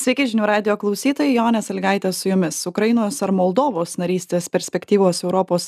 [0.00, 2.56] Sveiki žinių radio klausytojai, Jonė Salgaitė su jumis.
[2.64, 5.66] Ukrainos ar Moldovos narystės perspektyvos ES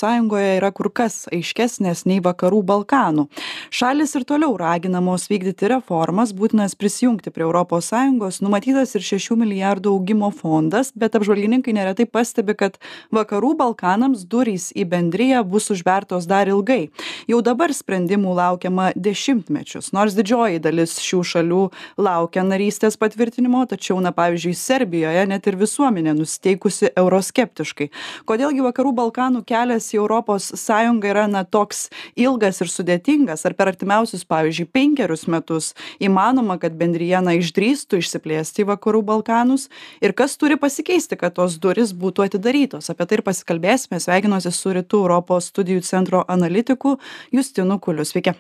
[0.57, 3.27] yra kur kas aiškesnės nei vakarų Balkanų.
[3.69, 10.31] Šalis ir toliau raginamos vykdyti reformas, būtinas prisijungti prie ES, numatytas ir 6 milijardų augimo
[10.33, 12.81] fondas, bet apžvalgininkai neretai pastebi, kad
[13.13, 16.89] vakarų Balkanams durys į bendryją bus užvertos dar ilgai.
[17.29, 21.63] Jau dabar sprendimų laukiama dešimtmečius, nors didžioji dalis šių šalių
[22.01, 27.89] laukia narystės patvirtinimo, tačiau, na, pavyzdžiui serbijoje net ir visuomenė nusiteikusi euroskeptiškai.
[28.29, 33.45] Kodėl gi vakarų balkanų kelias į europos sąjungą yra na toks ilgas ir sudėtingas?
[33.49, 35.73] Ar per artimiausius pavyzdžiui penkerius metus
[36.03, 39.69] įmanoma kad bendrija na išdrįstų išsiplėsti į vakarų balkanus?
[40.05, 42.93] Ir kas turi pasikeisti kad tos durys būtų atidarytos?
[42.93, 44.01] Apie tai ir pasikalbėsime.
[44.03, 46.99] Sveikinuosi su rytų europos studijų centro analitiku
[47.35, 48.07] justinu kuliu.
[48.07, 48.37] Sveiki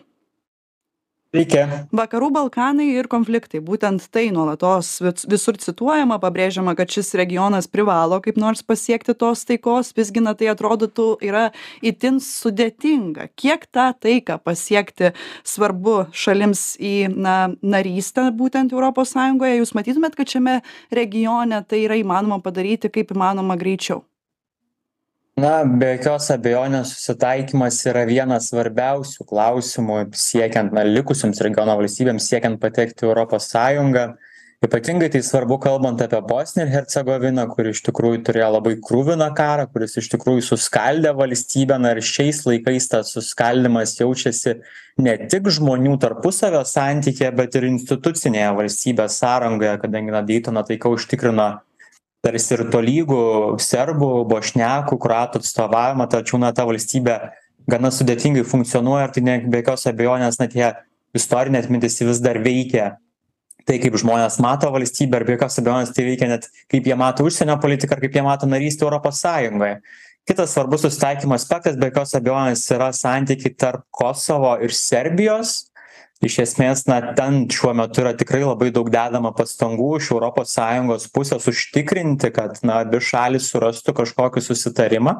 [1.32, 1.62] Sveiki.
[1.96, 3.62] Vakarų Balkanai ir konfliktai.
[3.64, 9.94] Būtent tai nuolatos visur cituojama, pabrėžiama, kad šis regionas privalo kaip nors pasiekti tos taikos,
[9.96, 11.46] visgi na tai atrodytų yra
[11.80, 13.30] itin sudėtinga.
[13.32, 19.16] Kiek tą taiką pasiekti svarbu šalims į na, narystę būtent ES,
[19.56, 20.60] jūs matytumėt, kad šiame
[20.92, 24.04] regione tai yra įmanoma padaryti kaip įmanoma greičiau?
[25.40, 32.60] Na be jokios abejonės susitaikymas yra vienas svarbiausių klausimų siekiant na likusioms regiono valstybėms siekiant
[32.60, 34.12] patekti į europos sąjungą.
[34.62, 39.64] Ypatingai tai svarbu kalbant apie bosniją ir hercegoviną kuri iš tikrųjų turėjo labai kruviną karą
[39.72, 41.80] kuris iš tikrųjų suskaldė valstybę.
[41.82, 44.60] Na ir šiais laikais tas suskaldymas jaučiasi
[45.02, 51.48] ne tik žmonių tarpusavio santykyje bet ir institucinėje valstybės sąrangoje kadangi na deitono taika užtikrino
[52.22, 53.22] tarsi ir tolygų
[53.62, 57.18] serbų bošnekų kroatų atstovavimą tačiau na ta valstybė
[57.70, 60.68] gana sudėtingai funkcionuoja ir tai ne be jokios abejonės na tie
[61.18, 62.96] istorinė atmintis ji vis dar veikia
[63.66, 67.26] tai kaip žmonės mato valstybę ir be jokios abejonės tai veikia net kaip jie mato
[67.26, 69.80] užsienio politiką ir kaip jie mato narystę europos sąjungoje.
[70.26, 75.71] Kitas svarbus susitaikymo aspektas be jokios abejonės yra santykiai tarp kosovo ir serbijos
[76.22, 81.08] iš esmės na ten šiuo metu yra tikrai labai daug dedama pastangų iš europos sąjungos
[81.14, 85.18] pusės užtikrinti kad na abi šalys surastų kažkokį susitarimą.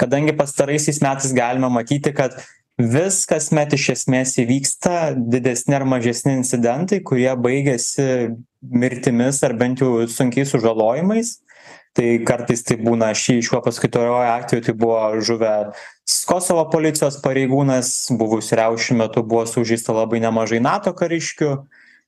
[0.00, 2.38] Kadangi pastaraisiais metais galime matyti kad
[2.80, 8.32] vis kasmet iš esmės įvyksta didesni ar mažesni incidentai kurie baigiasi
[8.62, 11.38] mirtimis ar bent jau sunkiais sužalojimais.
[11.92, 15.82] Tai kartais tai būna šį šiuo paskutiniuoju atveju tai buvo žuvęs
[16.26, 21.52] kosovo policijos pareigūnas buvusių riaušių metu buvo sužeista labai nemažai nato kariškių.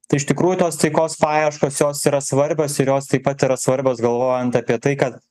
[0.05, 4.03] Tai iš tikrųjų tos taikos paieškos jos yra svarbios ir jos taip pat yra svarbios
[4.05, 5.23] galvojant apie tai kad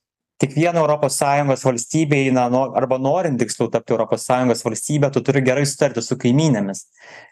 [0.42, 5.44] kiekviena europos sąjungos valstybė eina no arba norint tiksliau tapti europos sąjungos valstybe tu turi
[5.46, 6.82] gerai sutarti su kaimynėmis.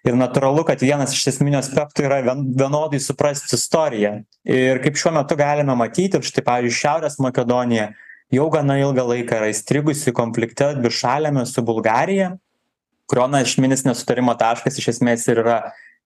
[0.07, 4.21] Ir natūralu kad vienas iš esminių aspektų yra vien vienodai suprast istoriją.
[4.47, 7.91] Ir kaip šiuo metu galime matyti štai pavyzdžiui šiaurės makedonija
[8.33, 12.33] jau gana ilgą laiką yra įstrigusi konflikte dvišaliame su bulgarija.
[13.11, 15.59] Kurio na esminis nesutarimo taškas iš esmės ir yra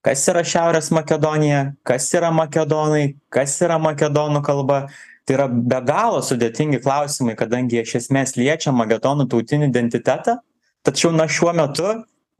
[0.06, 4.86] kas yra šiaurės makedonija kas yra makedonai kas yra makedonų kalba.
[5.26, 10.36] Tai yra be galo sudėtingi klausimai kadangi jie iš esmės liečia makedonų tautinį identitetą.
[10.86, 11.88] Tačiau na šiuo metu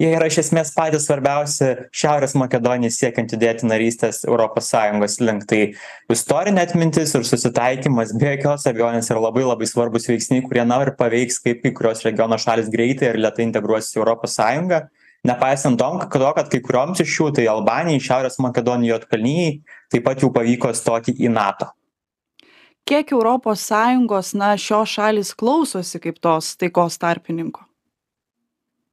[0.00, 5.46] jie yra iš esmės patys svarbiausi šiaurės makedonijai siekiant judėti narystės europos sąjungos link.
[5.48, 5.60] Tai
[6.12, 10.92] istorinė atmintis ir susitaikymas be jokios abejonės yra labai labai svarbūs veiksniai kurie na ir
[10.98, 14.84] paveiks kaip kai kurios regiono šalys greitai ir lėtai integruosis į europos sąjungą.
[15.26, 19.54] Nepaisant to to kad kai kurioms iš jų tai albanijai šiaurės makedonijai juodkalnijai
[19.90, 21.72] taip pat jau pavyko stoti į nato.
[22.86, 27.64] Kiek europos sąjungos na šios šalys klausosi kaip tos taikos tarpininko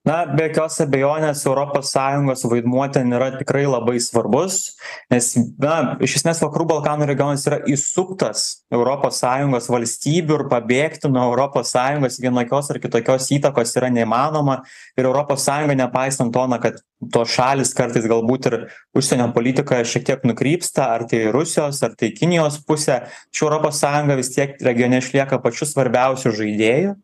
[0.08, 4.75] na be jokios abejonės europos sąjungos vaidmuo ten yra tikrai labai svarbus
[5.12, 5.30] nes
[5.64, 8.44] na iš esmės vakarų balkanų regionas yra įsuptas
[8.74, 14.59] europos sąjungos valstybių ir pabėgti nuo europos sąjungos vienokios ar kitokios įtakos yra neįmanoma.
[15.00, 16.82] Ir europos sąjunga nepaisant to na kad
[17.14, 18.59] tos šalys kartais galbūt ir
[18.97, 24.20] užsienio politikoje šiek tiek nukrypsta ar tai rusijos ar tai kinijos pusė tačiau europos sąjunga
[24.20, 26.96] vis tiek regione išlieka pačiu svarbiausiu žaidėju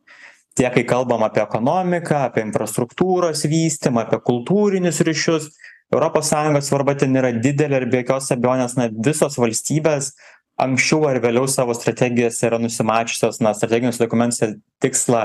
[0.60, 5.48] tiek kai kalbam apie ekonomiką apie infrastruktūros vystymą apie kultūrinius ryšius
[5.94, 10.12] europos sąjungos svarba ten yra didelė ir be jokios abejonės na visos valstybės
[10.60, 15.24] anksčiau ar vėliau savo strategijose yra nusimačiusios na strateginiuose dokumentuose tikslą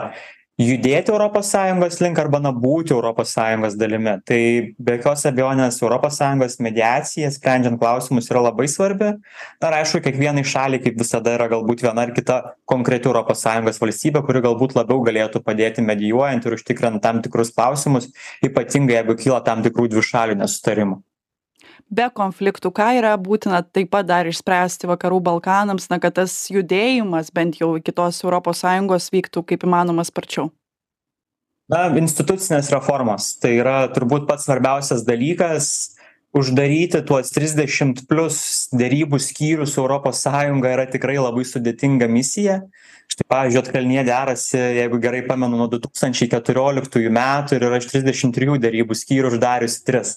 [0.61, 4.13] judėti europos sąjungos link arba na būti europos sąjungos dalimi.
[4.29, 4.41] Tai
[4.79, 9.11] be jokios abejonės europos sąjungos mediacija sprendžiant klausimus yra labai svarbi.
[9.63, 12.41] Na ir aišku kiekvienai šaliai kaip visada yra galbūt viena ar kita
[12.71, 18.13] konkreti europos sąjungos valstybė kuri galbūt labiau galėtų padėti medijuojant ir užtikrinant tam tikrus klausimus
[18.47, 21.03] ypatingai jeigu kyla tam tikrų dvišalių nesutarimų
[21.91, 27.33] be konfliktų ką yra būtina taip pat dar išspręsti vakarų balkanams na kad tas judėjimas
[27.35, 30.51] bent jau iki tos europos sąjungos vyktų kaip įmanoma sparčiau?
[31.73, 33.35] Na institucinės reformos.
[33.41, 35.95] Tai yra turbūt pats svarbiausias dalykas
[36.35, 42.59] uždaryti tuos trisdešimt plius derybų skyrių su europos sąjunga yra tikrai labai sudėtinga misija.
[43.09, 47.89] Štai pavyzdžiui juodkalnija derasi jeigu gerai pamenu nuo du tūkstančiai keturioliktųjų metų ir yra iš
[47.93, 50.17] trisdešim trijų derybų skyrių uždariusi tris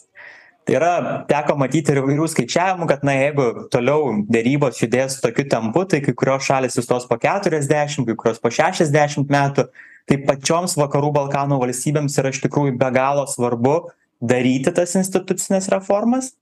[0.72, 6.02] yra teko matyti ir įvairių skaičiavimų kad na jeigu toliau derybos judės tokiu tempu tai
[6.06, 9.68] kai kurios šalys įstos po keturiasdešim kai kurios po šešiasdešimt metų.
[10.08, 13.78] Tai pačioms vakarų balkanų valstybėms yra iš tikrųjų be galo svarbu
[14.24, 16.34] daryti tas institucines reformas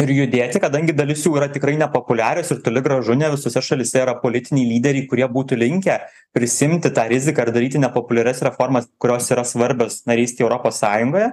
[0.00, 4.16] ir judėti kadangi dalis jų yra tikrai nepopuliarios ir toli gražu ne visose šalyse yra
[4.18, 6.00] politiniai lyderiai kurie būtų linkę
[6.34, 11.30] prisiimti tą riziką ir daryti nepopuliarias reformas kurios yra svarbios narystei europos sąjungoje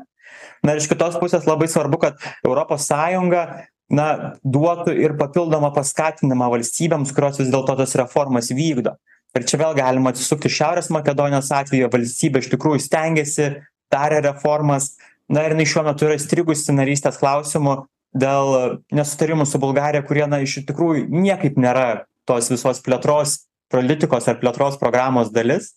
[0.66, 3.46] na ir iš kitos pusės labai svarbu kad europos sąjunga
[3.92, 4.08] na
[4.44, 8.96] duotų ir papildomą paskatinimą valstybėms kurios vis dėlto tas reformas vykdo.
[9.36, 13.48] Ir čia vėl galima atsisukti šiaurės makedonijos atveju valstybė iš tikrųjų stengiasi
[13.92, 14.96] darė reformas.
[15.32, 17.78] Na ir jinai šiuo metu yra įstrigusi narystės klausimu
[18.12, 23.38] dėl nesutarimų su bulgarija kurie na iš tikrųjų niekaip nėra tos visos plėtros
[23.72, 25.74] politikos ar plėtros programos dalis.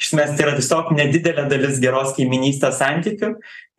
[0.00, 3.32] Iš esmės tai yra tiesiog nedidelė dalis geros kaimynystės santykių.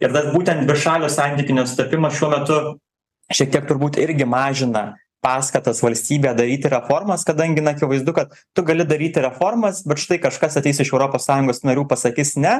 [0.03, 2.59] Ir tas būtent dvišalių santykių nesutapimas šiuo metu
[3.33, 8.85] šiek tiek turbūt irgi mažina paskatas valstybėje daryti reformas kadangi na akivaizdu kad tu gali
[8.87, 12.55] daryti reformas bet štai kažkas ateis iš sąjungos narių pasakys ne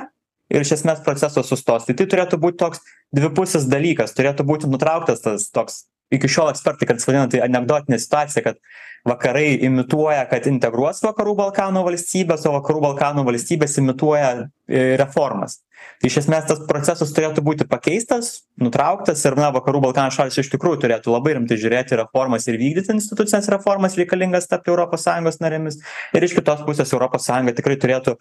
[0.50, 1.86] ir iš esmės procesas sustos.
[1.86, 2.82] Tai tai turėtų būt toks
[3.16, 8.44] dvipusis dalykas turėtų būti nutrauktas tas toks iki šiol ekspertai kartais vadina tai anekdotinė situacija
[8.46, 8.62] kad
[9.08, 14.32] vakarai imituoja kad integruos vakarų balkanų valstybes o vakarų balkanų valstybės imituoja
[14.68, 15.62] e, reformas.
[16.02, 18.32] Tai iš esmės tas procesas turėtų būti pakeistas
[18.62, 22.60] nutrauktas ir na vakarų balkanų šalys iš tikrųjų turėtų labai rimtai žiūrėti į reformas ir
[22.60, 25.80] vykdyti institucines reformas reikalingas tapti europos sąjungos narėmis.
[26.18, 28.18] Ir iš kitos pusės europos sąjunga tikrai turėtų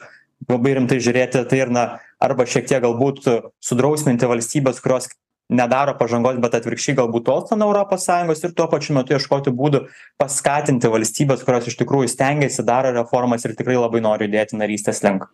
[0.50, 1.86] labai rimtai žiūrėti tai ir na
[2.22, 3.24] arba šiek tiek galbūt
[3.64, 5.08] sudrausminti valstybes kurios
[5.48, 9.82] nedaro pažangos bet atvirkščiai galbūt tolsta nuo europos sąjungos ir tuo pačiu metu ieškoti būdų
[10.22, 15.30] paskatinti valstybes kurios iš tikrųjų stengiasi daro reformas ir tikrai labai nori judėti narystės link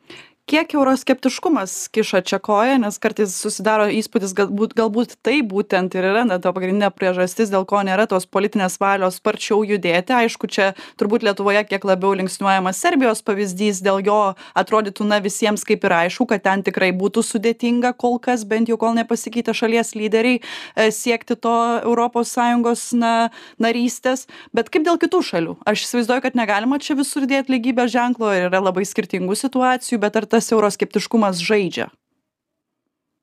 [0.46, 6.24] kiek euroskeptiškumas kiša čia koją nes kartais susidaro įspūdis galbūt galbūt tai būtent ir yra
[6.26, 10.16] na ta pagrindinė priežastis dėl ko nėra tos politinės valios sparčiau judėti.
[10.16, 14.18] Aišku čia turbūt lietuvoje kiek labiau linksniuojamas serbijos pavyzdys dėl jo
[14.58, 18.80] atrodytų na visiems kaip ir aišku kad ten tikrai būtų sudėtinga kol kas bent jau
[18.82, 21.54] kol nepasikeitė šalies lyderiai e, siekti to
[21.84, 23.30] europos sąjungos na
[23.62, 24.26] narystės.
[24.50, 25.56] Bet kaip dėl kitų šalių?
[25.70, 30.18] Aš įsivaizduoju kad negalima čia visur dėt lygybės ženklo ir yra labai skirtingų situacijų bet
[30.18, 31.90] ar tas euroskeptiškumas žaidžia?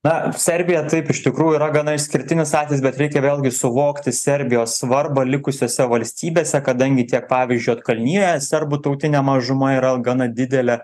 [0.06, 5.26] Na serbija taip iš tikrųjų yra gana išskirtinis atvejis bet reikia vėlgi suvokti serbijos svarbą
[5.28, 10.78] likusiose valstybėse kadangi tiek pavyzdžiui juodkalnijoje serbų tautinė mažuma yra gana didelė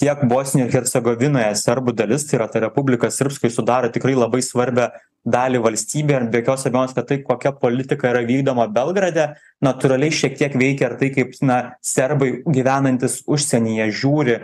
[0.00, 4.88] tiek bosnijoj ir hercegovinoje serbų dalis tai yra ta republika srpskij sudaro tikrai labai svarbią
[5.36, 9.28] dalį valstybėje ir be jokios abejonės kad tai kokia politika yra vykdoma belgrade
[9.68, 14.40] natūraliai šiek tiek veikia ir tai kaip na serbai gyvenantys užsienyje žiūri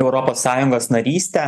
[0.00, 1.44] europos sąjungos narystę.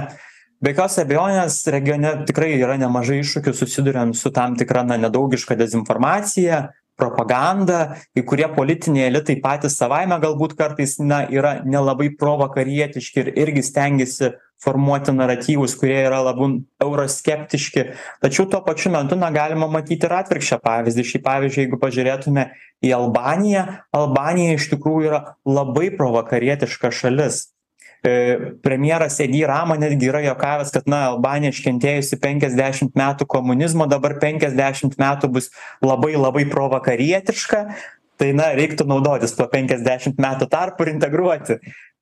[0.62, 6.68] Be jokios abejonės regione tikrai yra nemažai iššūkių susiduriant su tam tikra na nedraugiška dezinformacija
[6.96, 13.64] propaganda kai kurie politiniai elitai patys savaime galbūt kartais na yra nelabai provakarietiški ir irgi
[13.66, 14.30] stengiasi
[14.62, 17.86] formuoti naratyvus kurie yra labiau euroskeptiški.
[18.22, 21.06] Tačiau tuo pačiu metu na galima matyti ir atvirkščią pavyzdį.
[21.10, 22.46] Šį pavyzdžiui jeigu pažiūrėtume
[22.86, 23.64] į albaniją
[23.98, 27.48] albanija iš tikrųjų yra labai provakarietiška šalis
[28.62, 34.98] premjeras edi rama netgi yra juokavęs kad na albanija iškentėjusi penkiasdešimt metų komunizmo dabar penkiasdešimt
[34.98, 35.50] metų bus
[35.84, 37.64] labai labai provakarietiška.
[38.18, 41.58] Tai na reiktų naudotis tuo penkiasdešimt metų tarpu ir integruoti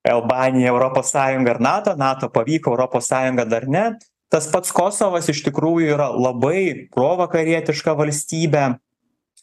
[0.09, 1.95] albaniją į europos sąjungą ir nato.
[1.97, 3.85] Nato pavyko europos sąjunga dar ne.
[4.33, 8.65] Tas pats kosovas iš tikrųjų yra labai provakarietiška valstybė.
[8.73, 8.90] E,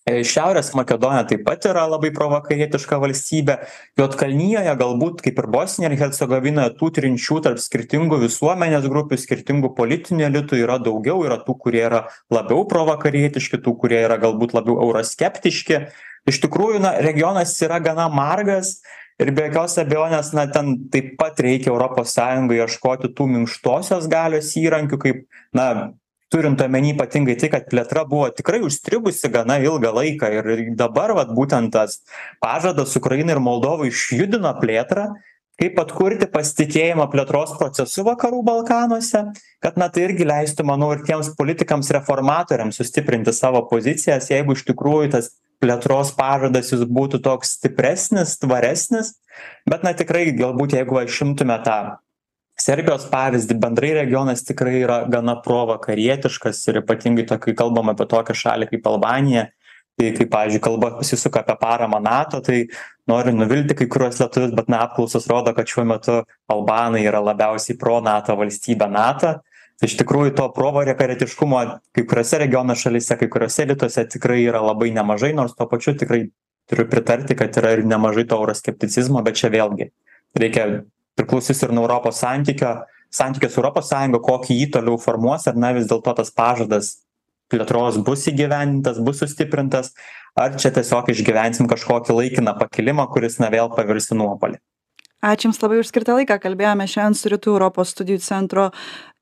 [0.08, 3.58] šiaurės makedonija taip pat yra labai provakarietiška valstybė.
[4.00, 10.28] Juodkalnijoje galbūt kaip ir bosnija ir hercegovinoje tų trinčių tarp skirtingų visuomenės grupių skirtingų politinių
[10.30, 11.20] elitų yra daugiau.
[11.28, 15.84] Yra tų kurie yra labiau provakarietiški tų kurie yra galbūt labiau euroskeptiški.
[16.28, 18.78] Iš tikrųjų na regionas yra gana margas
[19.20, 24.52] ir be jokios abejonės na ten taip pat reikia europos sąjungai ieškoti tų minkštosios galios
[24.60, 25.24] įrankių kaip
[25.56, 25.70] na
[26.34, 31.32] turint omeny ypatingai tai kad plėtra buvo tikrai užstrigusi gana ilgą laiką ir dabar vat
[31.38, 32.02] būtent tas
[32.44, 35.08] pažadas ukrainai ir moldovai išjudino plėtrą
[35.58, 39.24] kaip atkurti pasitikėjimą plėtros procesu vakarų balkanuose
[39.64, 44.68] kad na tai irgi leistų manau ir tiems politikams reformatoriams sustiprinti savo pozicijas jeigu iš
[44.68, 45.32] tikrųjų tas
[45.64, 49.16] plėtros pažadas jis būtų toks stipresnis tvaresnis.
[49.70, 51.78] Bet na tikrai galbūt jeigu va išimtume tą
[52.62, 53.58] serbijos pavyzdį.
[53.62, 58.90] Bendrai regionas tikrai yra gana provakarietiškas ir ypatingai to kai kalbam apie tokią šalį kaip
[58.92, 59.48] albanija
[59.98, 62.68] tai kai pavyzdžiui kalba pasisuka apie paramą nato tai
[63.10, 66.20] noriu nuvilti kai kuriuos lietuvius bet na apklausos rodo kad šiuo metu
[66.54, 68.36] albanai yra labiausiai pro nato.
[68.38, 69.38] Valstybė nato
[69.86, 71.62] iš tikrųjų to provakarietiškumo
[71.94, 76.28] kai kuriose regiono šalyse kai kuriuose rytuose tikrai yra labai nemažai nors tuo pačiu tikrai
[76.70, 79.92] turiu pritarti kad yra ir nemažai to euroskepticizmo bet čia vėlgi
[80.38, 80.66] reikia
[81.18, 82.78] priklausys ir nuo europos santykio
[83.10, 86.98] santykio su europos sąjunga kokį jį toliau formuos ar na vis dėlto tas pažadas
[87.52, 89.94] plėtros bus įgyvendintas bus sustiprintas
[90.38, 94.60] ar čia tiesiog išgyvensim kažkokį laikiną pakilimą kuris na vėl pavirs į nuopuolį.
[95.18, 96.38] Ačiū jums labai už skirtą laiką.
[96.44, 98.68] Kalbėjome šiandien su rytų europos studijų centro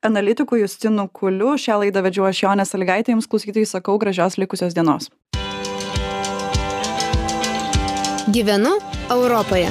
[0.04, 1.54] analitiku justinu kuliu.
[1.56, 5.08] Šią laidą vedžiau aš jonė salygaitė jums klausytojai sakau gražios likusios dienos.
[8.28, 8.76] Gyvenu
[9.08, 9.70] europoje